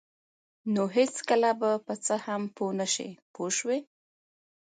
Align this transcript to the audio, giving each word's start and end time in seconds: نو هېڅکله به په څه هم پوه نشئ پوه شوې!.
نو 0.73 0.81
هېڅکله 0.97 1.49
به 1.59 1.71
په 1.85 1.93
څه 2.05 2.15
هم 2.25 2.41
پوه 2.55 2.71
نشئ 2.79 3.11
پوه 3.33 3.49
شوې!. 3.57 3.79